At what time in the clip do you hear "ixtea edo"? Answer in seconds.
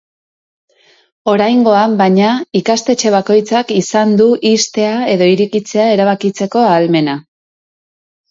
4.51-5.27